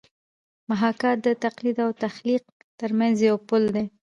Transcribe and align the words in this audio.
محاکات 0.69 1.17
د 1.25 1.27
تقلید 1.45 1.77
او 1.85 1.89
تخلیق 2.03 2.43
ترمنځ 2.79 3.15
یو 3.29 3.35
پل 3.47 3.63
دی 3.75 3.85